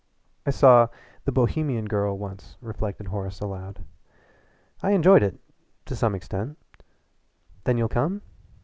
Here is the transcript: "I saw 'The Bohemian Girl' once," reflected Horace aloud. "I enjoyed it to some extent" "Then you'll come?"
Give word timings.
"I 0.47 0.49
saw 0.49 0.87
'The 1.25 1.31
Bohemian 1.31 1.85
Girl' 1.85 2.17
once," 2.17 2.57
reflected 2.59 3.09
Horace 3.09 3.39
aloud. 3.39 3.83
"I 4.81 4.93
enjoyed 4.93 5.21
it 5.21 5.39
to 5.85 5.95
some 5.95 6.15
extent" 6.15 6.57
"Then 7.65 7.77
you'll 7.77 7.87
come?" 7.87 8.23